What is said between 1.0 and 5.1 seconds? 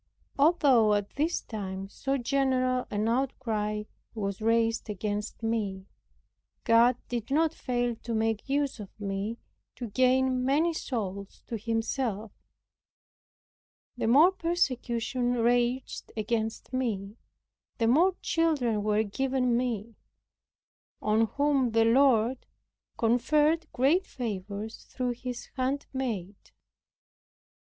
this time so general an outcry was raised